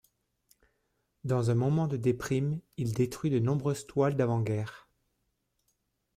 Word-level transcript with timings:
Dans 1.25 1.51
un 1.51 1.53
moment 1.53 1.87
de 1.87 1.95
déprime, 1.95 2.59
il 2.77 2.91
détruit 2.91 3.29
de 3.29 3.37
nombreuses 3.37 3.85
toiles 3.85 4.15
d’avant 4.15 4.41
guerre. 4.41 4.89